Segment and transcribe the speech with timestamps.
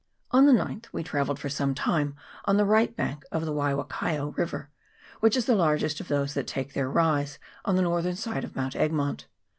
[0.31, 2.15] On the 9th we travelled for some time
[2.45, 4.71] on the right bank of the Waiwakaio river,
[5.19, 8.55] which is the largest of those that take their rise on the northern side of
[8.55, 9.27] Mount Egmont.